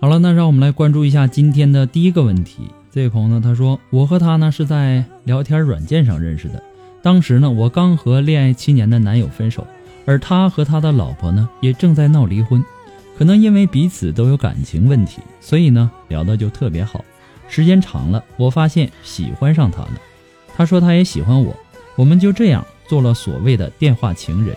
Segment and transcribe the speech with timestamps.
[0.00, 2.70] 好了，那让我们来关注一下今天的第一个问题。
[2.92, 6.62] 这位朋友呢，他说：“我和他呢是在聊天软件上认识的，
[7.02, 9.66] 当时呢我刚和恋爱七年的男友分手，
[10.06, 12.64] 而他和他的老婆呢也正在闹离婚。
[13.18, 17.04] 可能因为彼此都有感情问题，所以呢聊的就特别好。
[17.48, 19.94] 时间长了，我发现喜欢上他了。
[20.56, 21.52] 他说他也喜欢我，
[21.96, 24.56] 我们就这样做了所谓的电话情人。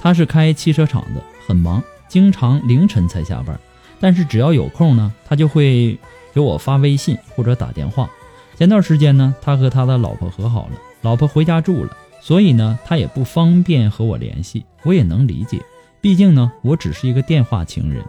[0.00, 3.56] 他是开汽车厂的，很忙，经常凌晨才下班。”
[4.00, 5.98] 但是只要有空呢，他就会
[6.32, 8.10] 给我发微信或者打电话。
[8.56, 10.72] 前段时间呢，他和他的老婆和好了，
[11.02, 14.64] 老婆回家住了，所以呢，他也不方便和我联系。
[14.82, 15.60] 我也能理解，
[16.00, 18.02] 毕竟呢，我只是一个电话情人。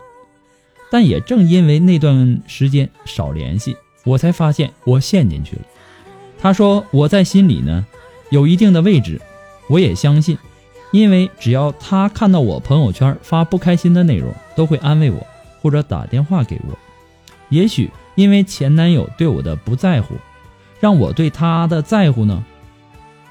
[0.90, 5.62] 但也正因为那段时间少联系，我才发现我陷进去了。
[6.40, 7.86] 他说我在心里呢
[8.30, 9.22] 有一定的位置，
[9.68, 10.38] 我也相信，
[10.92, 15.26] 因为只要他看到我朋友圈发不开心的内容，都会安慰我。
[15.62, 16.78] 或者打电话给我，
[17.50, 20.16] 也许因为前男友对我的不在乎，
[20.80, 22.44] 让我对他的在乎呢，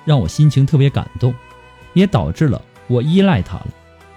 [0.05, 1.35] 让我心情特别感动，
[1.93, 3.67] 也导致了我依赖他了。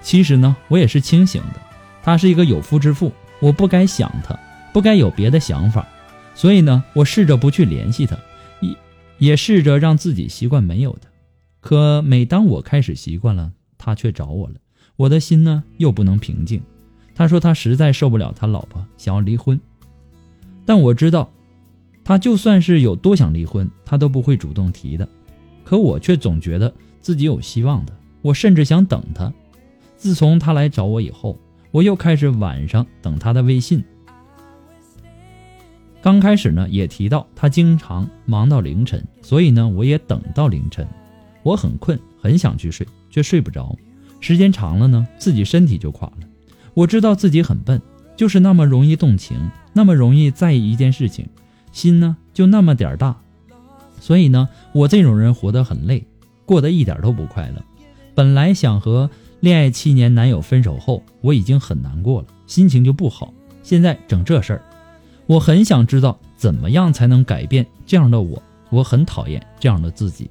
[0.01, 1.61] 其实呢，我也是清醒的，
[2.03, 4.37] 他是一个有夫之妇，我不该想他，
[4.71, 5.87] 不该有别的想法，
[6.35, 8.17] 所以呢，我试着不去联系他，
[8.59, 8.75] 也
[9.17, 11.09] 也试着让自己习惯没有他。
[11.61, 14.55] 可每当我开始习惯了，他却找我了，
[14.97, 16.61] 我的心呢又不能平静。
[17.15, 19.59] 他说他实在受不了他老婆，想要离婚。
[20.65, 21.29] 但我知道，
[22.03, 25.07] 他就算是有多想离婚，他都不会主动提的。
[25.63, 29.31] 可我却总觉得自己有希望的，我甚至想等他。
[29.95, 31.39] 自从他来找我以后，
[31.71, 33.83] 我又开始晚上等他的微信。
[36.01, 40.85] 刚开始呢，也提到他经常忙到凌晨，所以呢，我也等到凌晨。
[41.43, 43.73] 我很困，很想去睡，却睡不着。
[44.19, 46.27] 时间长了呢，自己身体就垮了。
[46.73, 47.81] 我知道自己很笨，
[48.15, 51.27] 就是那么容易动情，那么容易在意一件事情，
[51.71, 53.15] 心呢就那么点儿大。
[53.99, 56.05] 所以呢，我这种人活得很累，
[56.45, 57.63] 过得一点都不快乐。
[58.15, 59.09] 本来想和
[59.39, 63.33] 恋爱七年男友分手后，我已经很难过了，心情就不好。
[63.61, 64.61] 现在整这事儿，
[65.25, 68.41] 我很想知道怎么样才能改变这样的我。
[68.69, 70.29] 我很讨厌这样的自己。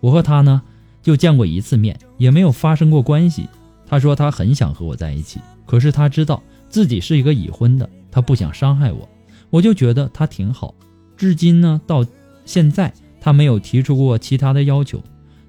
[0.00, 0.60] 我和他呢，
[1.02, 3.48] 就见过一次面，也没有发生过关系。
[3.94, 5.38] 他说他很想和我在一起。
[5.64, 9.08] 可是他知道自己是一个已婚的，他不想伤害我，
[9.50, 10.74] 我就觉得他挺好。
[11.16, 12.04] 至今呢，到
[12.44, 15.00] 现在他没有提出过其他的要求。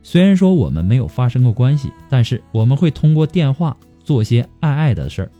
[0.03, 5.31] 虽然说我们没有发生过关系，但是我们会通过电话做些爱爱的事儿。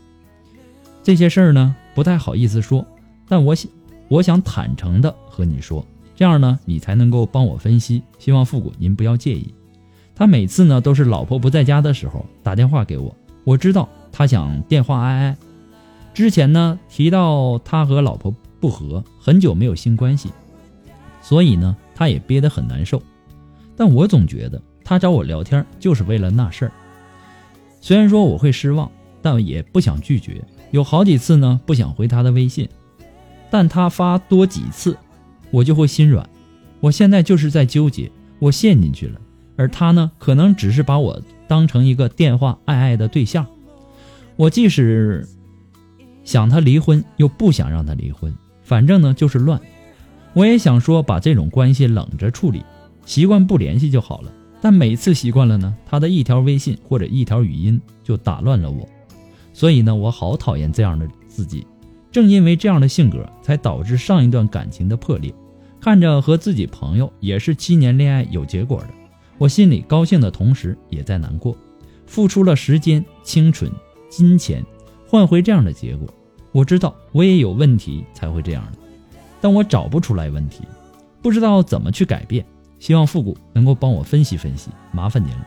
[1.04, 2.84] 这些事儿呢，不太好意思说，
[3.28, 3.70] 但我想，
[4.08, 5.86] 我想坦诚的和你说，
[6.16, 8.02] 这样呢，你才能够帮我分析。
[8.18, 9.54] 希望复古您不要介意。
[10.16, 13.14] 他每次呢都是老婆不在家的时候打电话给我，
[13.44, 15.36] 我知道他想电话爱爱。
[16.14, 20.30] 之前呢提到他和老婆不和，很久没有性关系，
[21.20, 23.00] 所以呢他也憋得很难受。
[23.76, 26.72] 但我总觉得他找我聊天就是为了那事儿。
[27.82, 28.90] 虽然说我会失望，
[29.20, 30.42] 但也不想拒绝。
[30.70, 32.66] 有好几次呢，不想回他的微信，
[33.50, 34.96] 但他发多几次，
[35.50, 36.26] 我就会心软。
[36.80, 39.20] 我现在就是在纠结，我陷进去了，
[39.56, 43.46] 而他呢，可能只是把我当成一个电话爱爱的对象。
[44.36, 45.26] 我即使
[46.24, 49.60] 想他离婚，又不想让他离婚，反正呢就是乱。
[50.34, 52.62] 我也想说把这种关系冷着处理。
[53.06, 58.86] 习惯不联系就好了，但每次习惯了呢，他的一条微信或者一条语音就打乱了我，
[59.52, 61.64] 所以呢，我好讨厌这样的自己。
[62.10, 65.32] 正因为这样的性格，才导致上一段感情的破裂。
[65.80, 68.88] 看着和自己朋友也是七年恋爱有结果的，
[69.38, 71.56] 我心里高兴的同时也在难过。
[72.06, 73.70] 付出了时间、青春、
[74.08, 74.64] 金钱，
[75.08, 76.08] 换回这样的结果，
[76.52, 78.78] 我知道我也有问题才会这样的，
[79.40, 80.62] 但我找不出来问题，
[81.20, 82.46] 不知道怎么去改变。
[82.78, 85.46] 希望复古能够帮我分析分析，麻烦您了。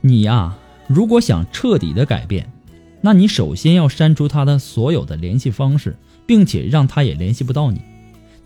[0.00, 0.56] 你呀，
[0.88, 2.52] 如果想彻底的改变，
[3.00, 5.96] 那你首先要删除他的所有的联系方式，
[6.26, 7.80] 并且让他也联系不到你。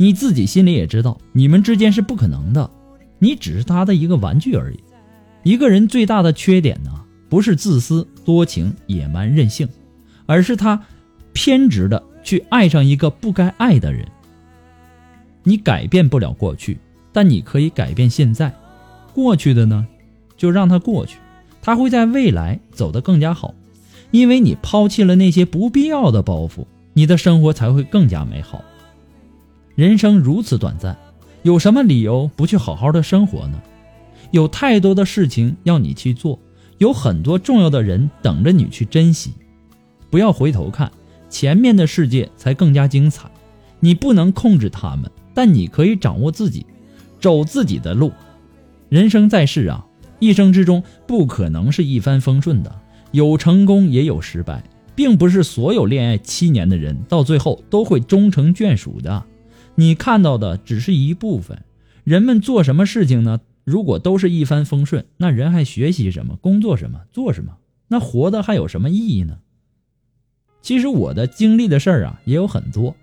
[0.01, 2.71] 你自己心里也知道，你们之间是不可能的，
[3.19, 4.81] 你只是他的一个玩具而已。
[5.43, 6.91] 一个人最大的缺点呢，
[7.29, 9.69] 不是自私、多情、野蛮、任性，
[10.25, 10.83] 而是他
[11.35, 12.03] 偏执的。
[12.23, 14.07] 去爱上一个不该爱的人。
[15.43, 16.79] 你改变不了过去，
[17.13, 18.55] 但你可以改变现在。
[19.15, 19.87] 过去的呢，
[20.37, 21.19] 就让它过去，
[21.63, 23.55] 它会在未来走得更加好。
[24.11, 28.63] 因为你抛弃了那些不必要的包袱，你的生活才会更加美好。
[29.81, 30.95] 人生如此短暂，
[31.43, 33.59] 有什么理由不去好好的生活呢？
[34.31, 36.39] 有太多的事情要你去做，
[36.77, 39.33] 有很多重要的人等着你去珍惜。
[40.11, 40.93] 不要回头看。
[41.31, 43.31] 前面的世界才更加精彩，
[43.79, 46.67] 你不能控制他们，但你可以掌握自己，
[47.19, 48.13] 走自己的路。
[48.91, 49.87] 人生在世啊，
[50.19, 52.71] 一生之中不可能是一帆风顺的，
[53.13, 54.63] 有成功也有失败，
[54.95, 59.25] 并不是所有恋爱七年的人到最后都会终成眷属的。
[59.75, 61.63] 你看到的只是一部分。
[62.05, 63.41] 人们做什么事情呢？
[63.65, 66.37] 如果都是一帆风顺，那人还学习什么？
[66.37, 67.03] 工作什么？
[67.13, 67.59] 做什么？
[67.89, 69.39] 那活的还有什么意义呢？
[70.63, 72.97] 其实我的经历的事儿啊也有很多，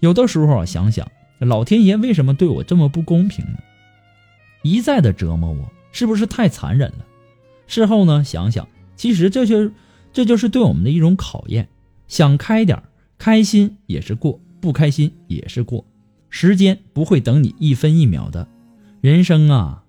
[0.00, 3.58] 有的时候想想，老天爷为什么对我这么不公平呢？
[4.62, 7.06] 一再的折磨我，是不是太残忍了？
[7.66, 9.70] 事后呢想想，其实这就
[10.12, 11.68] 这就是对我们的一种考验。
[12.08, 12.82] 想开点
[13.16, 15.84] 开心也是过，不开心也是过。
[16.30, 18.48] 时间不会等你一分一秒的，
[19.02, 19.84] 人生啊，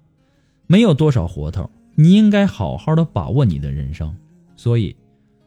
[0.68, 4.14] 没有多少活头，你应该好好的把握你的人生。
[4.58, 4.96] 所以。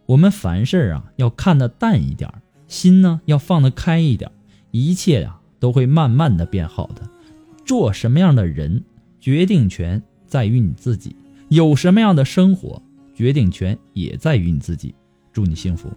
[0.07, 2.31] 我们凡事啊要看得淡一点，
[2.69, 4.31] 心呢要放得开一点，
[4.71, 7.09] 一切呀都会慢慢的变好的。
[7.65, 8.85] 做什么样的人，
[9.19, 11.17] 决定权在于你自己；
[11.49, 12.83] 有什么样的生活，
[13.15, 14.95] 决定权也在于你自己。
[15.33, 15.89] 祝你幸福。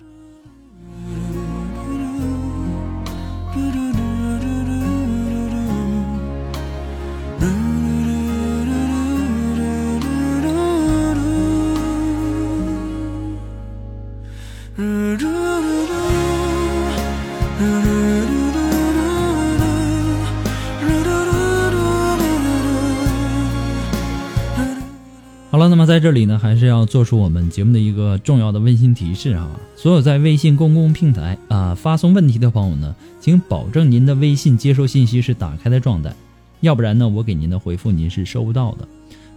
[25.98, 29.50] 在这里呢，还是要做出我们节目的一个重要的温馨提示啊！
[29.76, 36.14] 所有在微信公共平台啊发送问题的朋友呢，请保证您的微信接收信息是打开的状态，
[36.60, 38.88] 要不然呢，我给您的回复您是收不到的。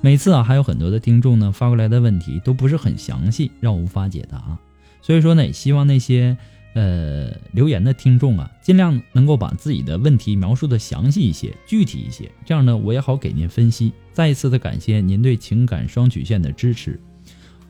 [0.03, 4.59] 每次啊，还有很多的听众呢发过来的问题都不是很详细，让我无法解答，
[5.01, 6.37] 所以说呢，也希望那些。
[6.73, 13.93] 呃，留言的听众啊，尽量能够把自己的问题描述的详细一些、具体一些，这样呢，我也好给您分析。
[14.13, 17.01] 再一次的感谢您对情感双曲线的支持。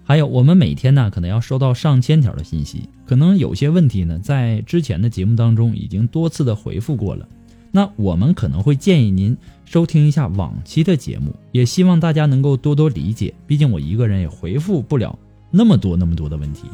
[0.05, 7.27] 还有，我们每天呢，可能要收到上千条的信息，可能有些问题呢，在之前的节目当中已经多次的回复过了。
[7.73, 15.19] 那我们可能会建议您收听一下往期的节目，也希望大家能够多多理解，毕竟我一个人也回复不了
[15.51, 16.65] 那么多那么多的问题。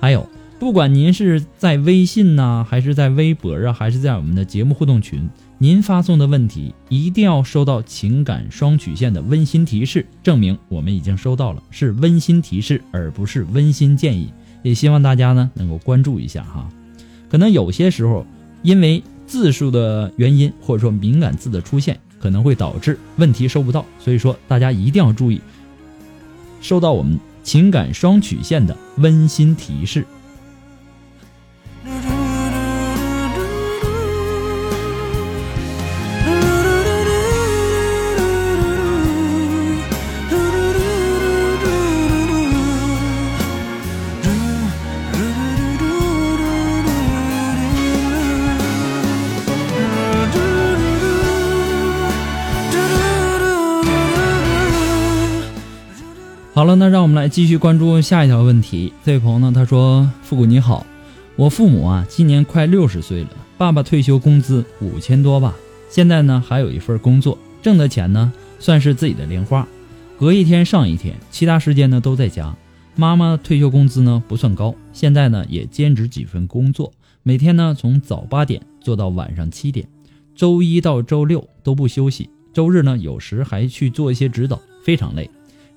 [0.00, 0.26] 还有。
[0.62, 5.28] 不管您是在微信呐，还是在微博啊，还是在我们的节目互动群，
[5.58, 14.32] 您发送的问题一定要收到情感双曲线的温馨提示，证明我们已经收到了，是温馨提示，而不是温馨建议。
[14.62, 16.68] 也希望大家呢能够关注一下哈。
[17.28, 18.24] 可能有些时候
[18.62, 25.40] 因为字数的原因，或者说敏感字的出现，可能会导致问题收不到，所以说大家一定要注意，
[26.60, 30.06] 收到我们情感双曲线的温馨提示。
[56.76, 58.92] 那让我们来继续关注下一条问题。
[59.04, 60.86] 这位朋友呢，他说：“复古你好，
[61.36, 65.54] 我父母啊今年快六十岁了，爸爸退休工资五千多吧，
[65.90, 69.66] 现在呢还有一份工作，挣的钱呢算是自己的零花，
[70.18, 72.54] 隔一天上一天，其他时间呢都在家。
[72.94, 79.86] 妈妈退休工资呢不算高，现在呢也兼职几份工作，每天呢从早八点做到晚上七点，
[80.34, 85.28] 周一到周六都不休息，周日呢有时还去做一些指导，非常累。”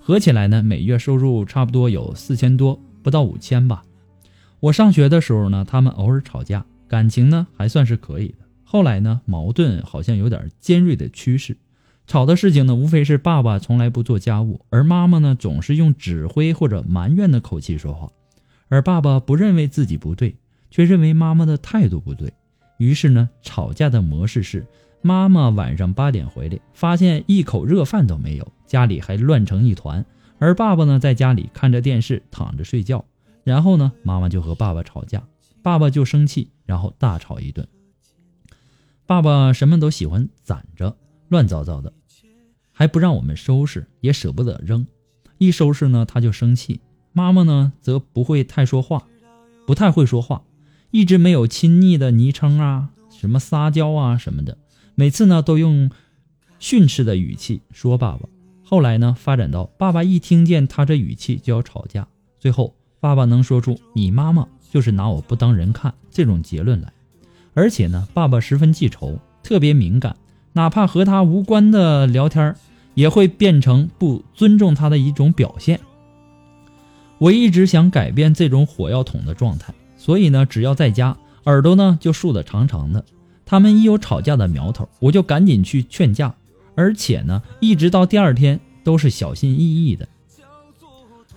[0.07, 3.81] 合起来呢，每月收入差不多有四千多，不到五千吧。
[4.59, 8.35] 我上学的时候呢，他们偶尔吵架，感情呢还算是可以的。
[8.63, 11.57] 后来呢，矛盾好像有点尖锐的趋势。
[12.05, 18.07] 吵的事情呢，无非是爸爸从来不做家务，而妈妈呢总是用指挥或者埋怨的口气说话。
[18.67, 20.35] 而爸爸不认为自己不对，
[20.69, 22.31] 却认为妈妈的态度不对。
[22.77, 24.63] 于是呢，吵架的模式是。
[25.05, 30.03] 妈妈晚上八点回来，发现一口热饭都没有，家里还乱成一团。
[30.39, 33.05] 而爸爸呢，在家里看着电视，躺着睡觉。
[33.43, 35.21] 然后呢，妈妈就和爸爸吵架，
[35.62, 37.67] 爸爸就生气，然后大吵一顿。
[39.05, 40.97] 爸爸什么都喜欢攒着，
[41.27, 41.93] 乱糟糟的，
[42.71, 44.88] 还不让我们收拾，也舍不得扔。
[45.38, 46.81] 一收拾呢，他就生气。
[47.13, 49.05] 妈妈呢，则不会太说话，
[49.67, 50.41] 不太会说话，
[50.89, 54.57] 一直没有亲昵的昵称啊，什么撒娇啊什么的。
[54.95, 55.91] 每次呢，都用
[56.57, 58.29] 训斥的语气说爸爸。
[58.63, 62.07] 后来呢，发展到爸爸一听见他这语气就要吵架，
[62.39, 66.91] 最后爸爸能说出“你妈妈就是拿我不当人看”这种结论来。
[67.53, 70.15] 而且呢，爸爸十分记仇，特别敏感，
[70.53, 72.55] 哪怕和他无关的聊天，
[72.93, 75.79] 也会变成不尊重他的一种表现。
[77.17, 83.05] 我一直想改变这种火药桶的状态，所以呢，只要在家，耳朵呢就竖得长长的。
[83.45, 86.33] 他们一有吵架的苗头，我就赶紧去劝架，
[86.75, 90.07] 而且呢，一直到第二天都是小心翼翼的。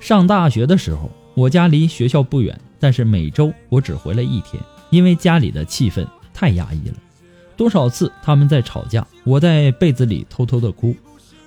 [0.01, 6.95] 上大学的时候，我家离学校不远，但是每周我只回来一天，因为家里的气氛太压抑了。
[7.57, 10.95] 多少次他们在吵架，我在被子里偷偷的哭。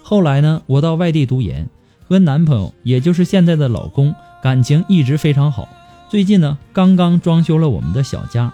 [0.04, 1.68] 后来呢，我到外地读研，
[2.08, 4.14] 和男朋友，也就是现在的老公，
[4.44, 5.68] 感情一直非常好。
[6.10, 8.54] 最近呢，刚刚装修了我们的小家。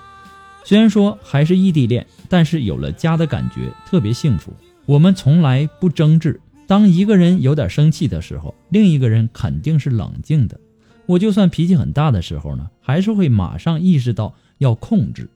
[0.68, 4.52] 虽然说还是异地恋，但是有了家的感觉特别幸福。
[4.86, 10.60] 我们从来不争执，当一个人有点生气的时候，另一个人肯定是冷静的。
[11.06, 15.30] 我就算脾气很大的时候呢，还是会马上意识到要控制。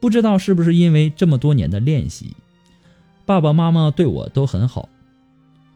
[0.00, 2.36] 不知道是不是因为这么多年的练习，
[3.24, 4.90] 爸爸妈妈对我都很好，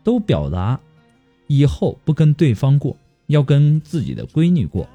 [0.04, 0.78] 都表达
[1.46, 2.94] 以后不跟对方过，
[3.28, 4.86] 要跟自己的闺女过。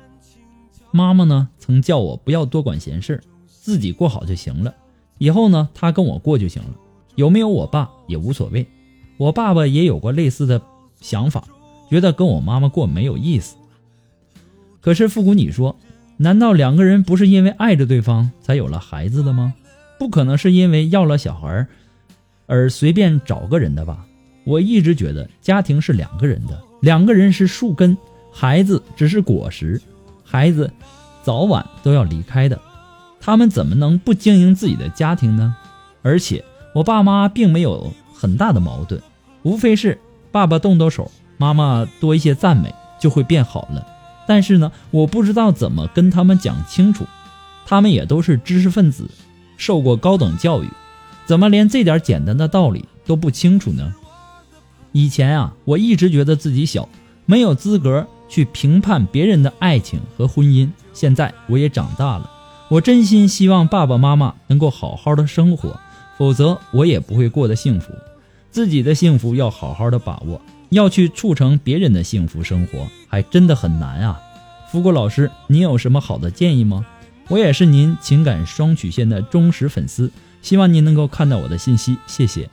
[0.92, 3.20] 妈妈呢，曾叫我不要多管闲事。
[3.64, 4.76] 自己过好就行了，
[5.20, 6.72] 以后呢，他跟我过就行了，
[7.16, 8.68] 有没有我爸也无所谓。
[9.16, 10.62] 我爸爸也有过类似的
[11.00, 11.46] 想法，
[11.90, 13.56] 觉得跟我妈妈过没有意思。
[14.82, 15.78] 可是复古，你说，
[16.18, 19.54] 难道两个人不是因为爱着对方才有了孩子的吗？
[19.98, 21.66] 不可能是因为要了小孩
[22.48, 24.06] 而随便找个人的吧？
[24.44, 27.98] 我一直觉得家庭是两个人的，两个人是树根，
[28.30, 29.82] 孩子只是果实，
[30.22, 30.70] 孩子
[31.24, 32.60] 早晚都要离开的。
[33.26, 35.56] 他们怎么能不经营自己的家庭呢？
[36.02, 36.44] 而且
[36.76, 39.02] 我爸妈并没有很大的矛盾，
[39.44, 39.98] 无非是
[40.30, 43.88] 爸爸动动手，妈妈多一些赞美就会变好了。
[44.28, 47.06] 但是呢，我不知道怎么跟他们讲清楚，
[47.66, 49.10] 他们也都是知识分子，
[49.56, 50.68] 受过高等教育，
[51.26, 53.94] 怎么连这点简单的道理都不清楚呢？
[54.92, 56.90] 以前啊，我一直觉得自己小，
[57.26, 60.70] 没有资格去评判别人的爱情和婚姻。
[60.94, 62.30] 现在我也长大了。
[62.74, 65.80] 我真心希望爸爸妈妈能够好好的生活，
[66.18, 67.94] 否则我也不会过得幸福。
[68.50, 74.20] 自己的幸福要好好的把握，要去促成别人的幸福生活，还真的很难啊！
[74.72, 76.84] 富国老师，您有什么好的建议吗？
[77.28, 80.12] 我也是您情感双曲线的忠实粉丝，
[80.42, 82.50] 希望您能够看到我的信息，谢谢。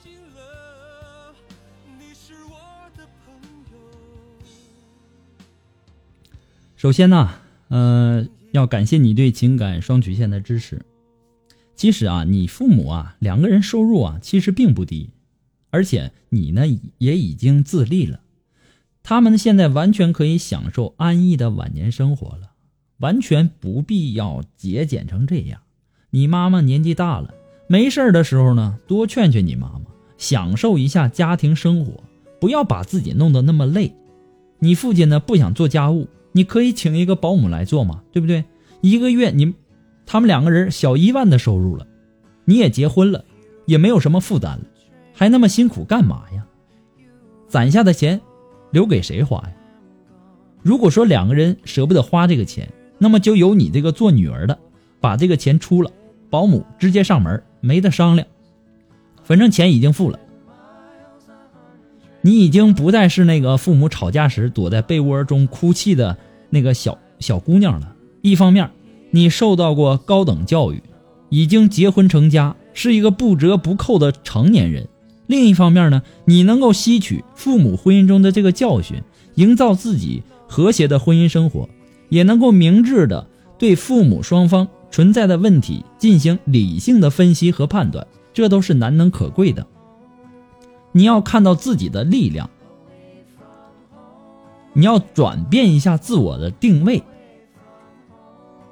[6.76, 7.30] 首先呢，
[7.68, 10.82] 呃，要感谢你对情感双曲线的支持。
[11.74, 15.10] 其实啊，你父母啊两个人收入啊其实并不低，
[15.70, 16.64] 而且你呢
[16.98, 18.20] 也已经自立了，
[19.02, 22.50] 他们现在完全可以享受安逸的晚年生活了，
[22.98, 25.62] 完全不必要节俭成这样。
[26.10, 27.32] 你妈妈年纪大了，
[27.66, 29.86] 没事的时候呢，多劝劝你妈妈，
[30.18, 32.02] 享受一下家庭生活，
[32.40, 33.94] 不要把自己弄得那么累。
[34.58, 36.08] 你父亲呢不想做家务。
[36.32, 38.44] 你可以请一个保姆来做嘛，对不对？
[38.80, 39.54] 一个月你，
[40.06, 41.86] 他们两个人小一万的收入了，
[42.44, 43.24] 你也结婚了，
[43.66, 44.64] 也没有什么负担了，
[45.12, 46.46] 还那么辛苦干嘛呀？
[47.48, 48.20] 攒下的钱
[48.70, 49.52] 留给谁花呀？
[50.62, 52.68] 如果说两个人舍不得花这个钱，
[52.98, 54.58] 那么就由你这个做女儿的
[55.00, 55.90] 把这个钱出了，
[56.28, 58.28] 保姆直接上门，没得商量，
[59.24, 60.18] 反正钱已经付了。
[62.22, 66.16] 你已经不再是那个父母吵架时躲在被窝中哭泣的
[66.50, 67.94] 那个小小姑娘了。
[68.22, 68.70] 一方面，
[69.10, 70.82] 你受到过高等教育，
[71.30, 74.84] 已经结婚成家，是一个不折不扣的成年人；
[75.26, 79.02] 另一方面呢，你能够吸取父母婚姻中的这个教训，
[79.36, 81.68] 营造自己和谐的婚姻生活，
[82.10, 83.26] 也能够明智的
[83.58, 89.66] 对父母双方存在的问题进行理性的分析和判断，这都是难能可贵的。
[90.92, 92.50] 你要看到自己的力量，
[94.72, 97.02] 你要转变一下自我的定位。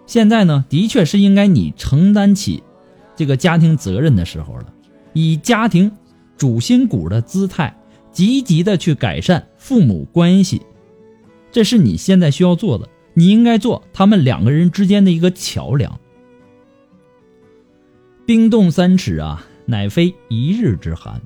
[0.07, 2.63] 现在呢，的确是应该你承担起
[3.15, 4.73] 这个家庭责任的时候了，
[5.13, 5.93] 以家庭
[6.37, 7.77] 主心骨的姿态，
[8.11, 10.63] 积极的去改善父母关系，
[11.53, 12.89] 这是你现在需要做的。
[13.15, 15.99] 你应该做他们两个人之间的一个桥梁。
[18.25, 21.21] 冰冻三尺啊，乃非一日之寒。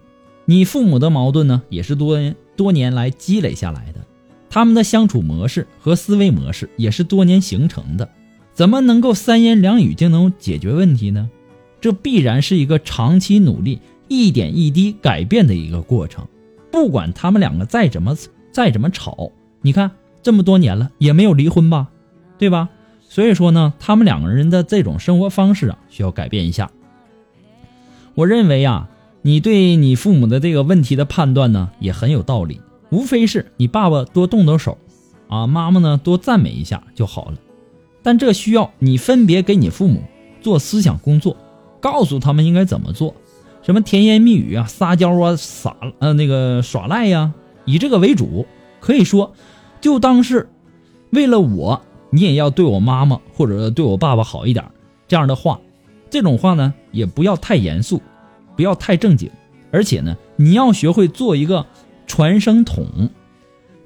[0.44, 2.18] 你父母的矛盾呢，也是多
[2.56, 4.00] 多年来积累下来的，
[4.50, 8.08] 他们的相处模式和思维模式也是多年形成的，
[8.52, 11.30] 怎么能够三言两语就能解决问题呢？
[11.80, 16.26] 这必然是一个长期努力、一点一滴改变的一个过程。
[16.70, 18.16] 不管他们两个再怎么
[18.50, 21.88] 再怎么吵，你看这么多年了也没有离婚吧，
[22.38, 22.68] 对吧？
[23.08, 26.70] 所以说呢，他们两个人的这种生活方式啊，需要改变一下。
[28.14, 28.88] 我认为啊。
[29.22, 32.60] 你对你父母的这个问题的判断呢，也很有道理。
[32.90, 34.76] 无非是你爸爸多动动手，
[35.28, 37.34] 啊，妈妈呢多赞美一下就好了。
[38.02, 40.02] 但这需要你分别给你父母
[40.40, 41.36] 做思想工作，
[41.80, 43.14] 告诉他们应该怎么做，
[43.62, 47.32] 什么甜言蜜语啊、撒娇啊、撒呃那个耍赖呀，
[47.64, 48.46] 以这个为主。
[48.80, 49.32] 可以说，
[49.80, 50.50] 就当是
[51.10, 51.80] 为了我，
[52.10, 54.64] 你也要对我妈妈或者对我爸爸好一点。
[55.06, 55.60] 这样的话，
[56.10, 58.02] 这种话呢，也不要太严肃。
[58.62, 59.28] 不要太正经，
[59.72, 61.66] 而且呢，你要学会做一个
[62.06, 63.10] 传声筒，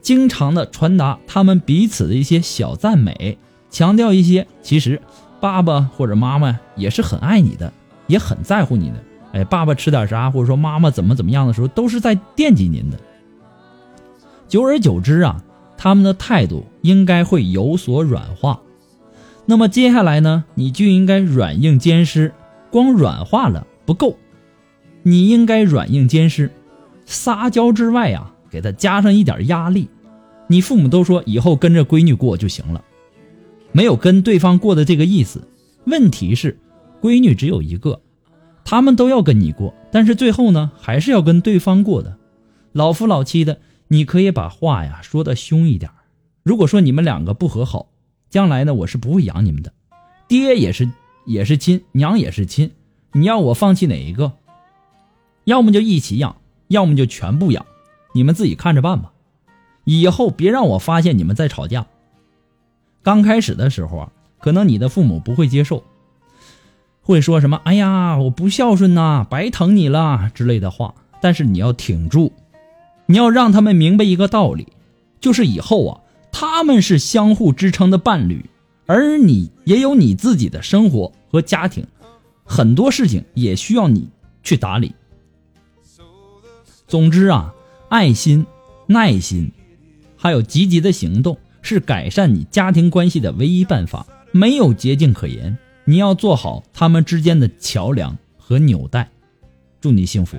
[0.03, 3.39] 经常的传达他们彼此的一些小赞美，
[3.71, 5.01] 强调一些其实
[5.41, 7.73] 爸爸或者妈妈也是很爱你的，
[8.07, 8.97] 也很在乎你的。
[9.33, 13.01] 哎，爸爸吃点啥，或者说妈妈怎么怎么样的时候，都是在惦记您的。
[14.49, 15.43] 久而久之啊，
[15.79, 18.61] 他们的态度应该会有所软化。
[19.47, 22.35] 那么接下来呢，你就应该软硬兼施，
[22.71, 24.19] 光软化了不够。
[25.09, 26.51] 你应该软硬兼施，
[27.05, 29.89] 撒娇之外啊，给他加上一点压力。
[30.49, 32.85] 你父母都说以后跟着闺女过就行了，
[33.71, 35.47] 没有跟对方过的这个意思。
[35.85, 36.59] 问题是，
[37.01, 38.01] 闺女只有一个，
[38.65, 42.17] 他们都要跟你过，但是最后呢，还是要跟对方过的。
[42.73, 45.89] 老夫老妻的，你可以把话呀说的凶一点。
[46.43, 47.91] 如果说你们两个不和好，
[48.29, 49.73] 将来呢，我是不会养你们的。
[50.27, 50.91] 爹也是
[51.27, 52.73] 也是亲，娘也是亲，
[53.13, 54.33] 你要我放弃哪一个？
[55.47, 57.65] 要么就一起养，要么就全部养，
[58.15, 59.13] 你们自己看着办吧。
[59.85, 61.87] 以后别让我发现你们在吵架。
[63.05, 65.85] 刚开始的时候啊，可能你的父母不会接受，
[67.01, 70.95] 会说什么“哎呀，我不孝顺呐，白疼你了”之类的话。
[71.21, 72.33] 但是你要挺住，
[73.07, 74.67] 你要让他们明白一个道理，
[75.21, 76.01] 就是以后啊，
[76.33, 78.45] 他们是相互支撑的伴侣，
[78.87, 81.87] 而你也有你自己的生活和家庭，
[82.45, 84.09] 很多事情也需要你
[84.43, 84.93] 去打理。
[86.87, 87.53] 总之啊，
[87.89, 88.47] 爱心、
[88.87, 89.51] 耐心，
[90.17, 95.57] 还有积极的行动，是改善你家庭关系的唯一办法，没有捷径可言。
[95.85, 99.09] 你要做好他们之间的桥梁和纽带。
[99.81, 100.37] 祝你幸福。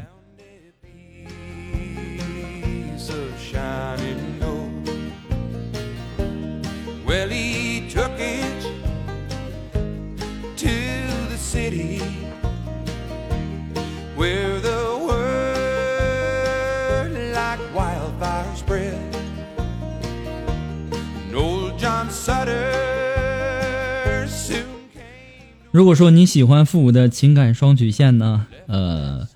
[25.77, 29.27] 如果说你喜欢复古的情感双曲线呢，呃，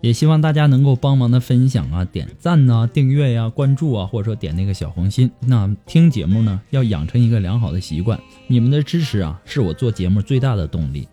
[0.00, 5.30] 也希望大家能够帮忙的分享啊、点赞呐、订阅呀、关注啊，或者说点那个小红心。
[5.38, 8.18] 那听节目呢，要养成一个良好的习惯。
[8.48, 11.06] 你们的支持啊，是我做节目最大的动力。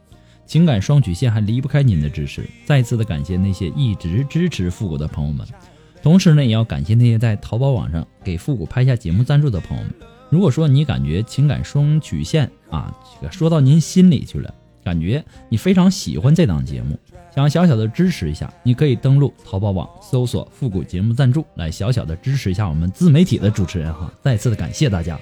[0.47, 2.43] 情感双曲线还离不开您的支持。
[2.65, 5.45] 再次的感谢那些一直支持复古的朋友们，
[6.01, 9.93] 同时呢，也要感谢那些在淘宝网上给复古拍下节目赞助的朋友们。
[10.31, 12.91] 如果说你感觉情感双曲线啊，
[13.21, 14.51] 这个说到您心里去了。
[14.83, 16.97] 感觉你非常喜欢这档节目，
[17.33, 24.11] 想小小的支持一下，你可以登录淘宝网搜索“复古节目赞助”来小小的支持一下我们自媒体的主持人哈。
[24.21, 25.19] 再次的感谢大家。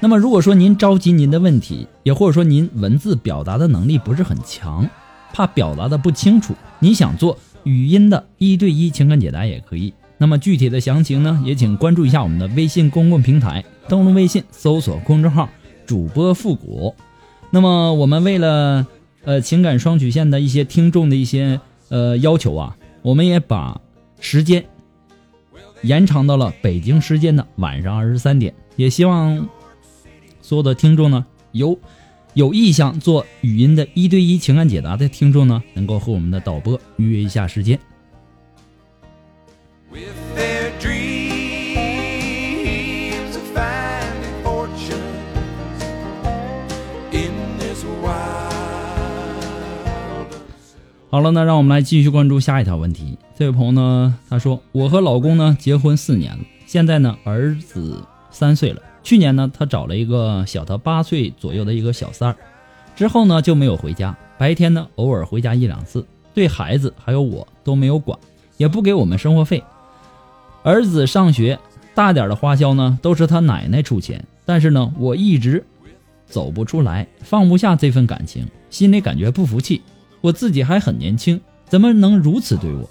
[0.00, 4.88] 那么如果说您着急您的问题，也或者说您文字表达的能力不是很强，
[5.32, 9.92] 怕表达的不清楚，你想做语音的一对一情感解答也可以。
[10.16, 15.48] 那么具体的详情呢，也请关注一下我们的微信公共平台，登录微信搜索公众号
[15.86, 16.94] “主播复古”。
[17.50, 18.86] 那么我们为了，
[19.24, 23.80] 呃，情感双曲线的一些听众的一些呃要求啊，我们也把
[24.20, 24.64] 时间
[25.82, 28.54] 延长到了北京时间的晚上二十三点。
[28.76, 29.48] 也希望
[30.42, 31.78] 所有的听众呢，有
[32.34, 37.78] 有意向做语音的一对一情感解答的听众呢，能够和我们的导播预约一下时间。
[51.10, 53.16] 好了，那让我们来继续关注下一条问题。
[53.34, 58.82] 这位朋友呢，他说：“我和老公呢结婚四年了，现在呢儿子三岁了。
[59.02, 62.36] 去年呢，他找了一个小他八岁左右的一个小三儿，
[62.94, 64.14] 之后呢就没有回家。
[64.36, 68.18] 白天呢偶尔回家一两次，对孩子还有我都没有管，
[68.58, 69.64] 也不给我们生活费。
[70.62, 71.58] 儿子上学
[71.94, 75.64] 大点的花销呢都是他奶奶出钱，但是呢我一直
[76.26, 79.80] 走不出来，放不下这份感情，心里感觉不服气。”
[80.20, 82.88] 我自己还很年轻，怎么能如此对我？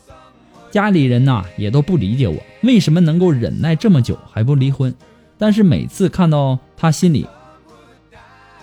[0.71, 4.93] 家里人呐也都不理解我，为什么能够忍耐这么久还不离婚？
[5.37, 7.27] 但是每次看到他心里，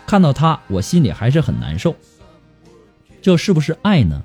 [0.07, 1.95] 看到他，我心里还是很难受。
[3.23, 4.23] 这是不是爱呢？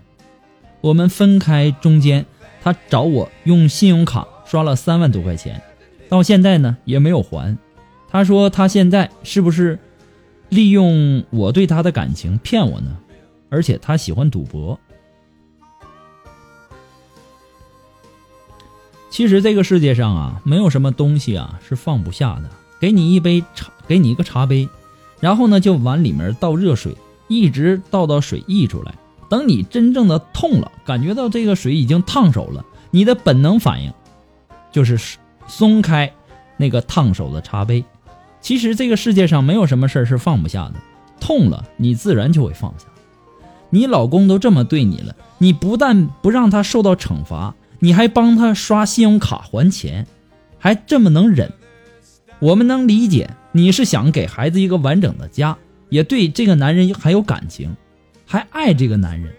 [0.82, 2.25] 我们分开中间，
[2.62, 5.62] 他找我用信用卡刷了三万多块钱，
[6.10, 7.58] 到现在呢也没有还。
[8.10, 9.80] 他说他现在是不是
[10.49, 12.97] 利用我对他的感情骗我呢？
[13.49, 14.79] 而且他喜欢赌博。
[19.09, 22.49] 其实这个世界上啊，没有什么东西啊是放不下的。
[22.79, 24.69] 给你一杯茶，给你一个茶杯，
[25.19, 26.95] 然后呢就往里面倒热水，
[27.27, 28.95] 一直倒到水溢出来。
[29.29, 33.93] 等你真正的痛了，感觉到这个水已经烫手了，你的本能反应
[34.71, 36.13] 就是松开
[36.55, 37.83] 那个烫手的茶杯。
[38.39, 40.75] 其实这个世界上没有什么事儿是放不下的，
[41.19, 42.85] 痛了你自然就会放下。
[43.69, 50.08] 你老公都这么对你了，你不但不让他受到惩罚，你还帮他刷信用卡还钱，
[50.58, 51.51] 还这么能忍。
[52.39, 55.58] 我们能理解你是想给孩子一个完整的家，
[55.89, 57.75] 也对这个男人还有感情，
[58.25, 59.34] 还爱这个男人。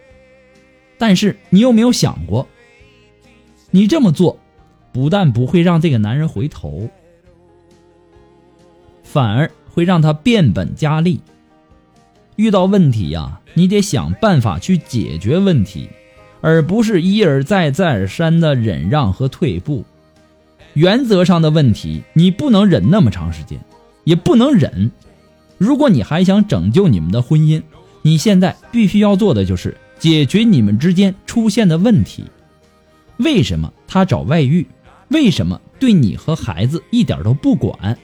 [0.99, 2.47] 但是你有没有想过，
[3.71, 4.39] 你这么做，
[4.93, 6.89] 不但不会让这个男人回头，
[9.03, 11.21] 反而会让他变本加厉。
[12.41, 15.91] 遇到问题呀，你得想办法去解决问题，
[16.41, 19.85] 而不是一而再、再而三的忍让和退步。
[20.73, 23.61] 原则上的问题，你不能忍那么长时间，
[24.05, 24.91] 也不能忍。
[25.59, 27.63] 如果你还想拯救你们的婚姻，
[28.01, 32.25] 你现在必须要做的就是解决你们之间出现的问题。
[33.19, 34.67] 为什么他找外遇？
[35.09, 37.99] 为什么对你和孩子一点都不管？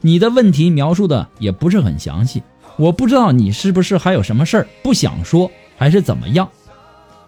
[0.00, 2.40] 你的问题描述的也不是很详细。
[2.78, 6.48] 我不知道你是不是还有什么事儿不想说，还是怎么样？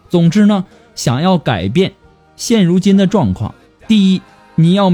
[0.08, 1.92] 总之呢，想要改变
[2.36, 3.52] 现如今的状况，
[3.88, 4.22] 第一，
[4.54, 4.92] 你要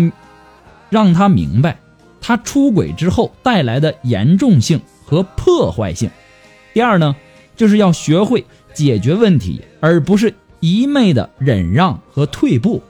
[0.89, 1.79] 让他明白
[2.23, 6.09] 他出轨之后带来的严重性和破坏性；
[6.73, 7.15] 第二呢，
[7.55, 12.83] 就是要学会解决问题，而不是一昧的忍让和退步。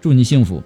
[0.00, 0.62] 祝你幸福。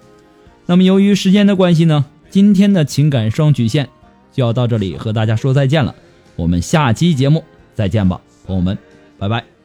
[0.65, 3.89] 那么，由于时间的关系呢，今天的情感双曲线。
[4.37, 5.95] 就要到这里和大家说再见了，
[6.35, 8.77] 我们下期节目再见吧，朋友们，
[9.17, 9.56] 拜拜。